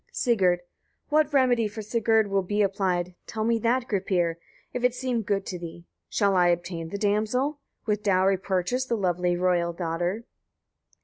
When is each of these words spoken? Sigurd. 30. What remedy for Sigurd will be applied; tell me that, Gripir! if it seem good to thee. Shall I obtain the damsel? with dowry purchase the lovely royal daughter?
Sigurd. 0.11 0.61
30. 0.61 0.67
What 1.09 1.31
remedy 1.31 1.67
for 1.67 1.83
Sigurd 1.83 2.25
will 2.25 2.41
be 2.41 2.63
applied; 2.63 3.13
tell 3.27 3.43
me 3.43 3.59
that, 3.59 3.87
Gripir! 3.87 4.37
if 4.73 4.83
it 4.83 4.95
seem 4.95 5.21
good 5.21 5.45
to 5.45 5.59
thee. 5.59 5.85
Shall 6.09 6.35
I 6.35 6.47
obtain 6.47 6.89
the 6.89 6.97
damsel? 6.97 7.59
with 7.85 8.01
dowry 8.01 8.39
purchase 8.39 8.83
the 8.83 8.97
lovely 8.97 9.35
royal 9.37 9.73
daughter? 9.73 10.23